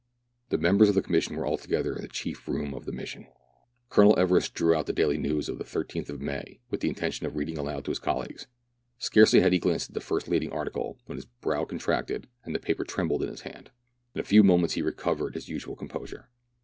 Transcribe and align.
The 0.49 0.57
members 0.57 0.89
of 0.89 0.95
the 0.95 1.03
Commission 1.03 1.35
were 1.35 1.45
altogether 1.45 1.95
in 1.95 2.01
the 2.01 2.07
chief 2.07 2.47
room 2.47 2.73
of 2.73 2.85
the 2.85 2.91
mission. 2.91 3.27
Colonel 3.89 4.17
Everest 4.17 4.55
drew 4.55 4.73
out 4.73 4.87
the 4.87 4.93
Daih 4.95 5.19
News 5.19 5.45
for 5.47 5.53
the 5.53 5.63
13th 5.63 6.09
of 6.09 6.19
May, 6.19 6.59
with 6.71 6.79
the 6.79 6.89
intention 6.89 7.27
of 7.27 7.35
reading 7.35 7.55
aloud 7.55 7.85
to 7.85 7.91
his 7.91 7.99
colleagues. 7.99 8.47
Scarcely 8.97 9.41
had 9.41 9.53
he 9.53 9.59
glanced 9.59 9.91
at 9.91 9.93
the 9.93 10.01
first 10.01 10.27
leading 10.27 10.51
article, 10.51 10.97
when 11.05 11.17
his 11.19 11.25
brow 11.25 11.65
contracted, 11.65 12.21
and 12.21 12.27
K 12.27 12.27
a 12.27 12.29
132 12.33 12.33
meridiana; 12.33 12.47
the 12.47 12.49
adventures 12.49 12.49
of 12.49 12.53
the 12.53 12.65
paper 12.65 12.83
trembled 12.83 13.21
in 13.21 13.29
his 13.29 13.41
hand. 13.41 13.71
In 14.15 14.21
a 14.21 14.23
few 14.23 14.43
moments 14.43 14.73
he 14.73 14.81
recovered 14.81 15.35
his 15.35 15.49
usual 15.49 15.75
composure. 15.75 16.29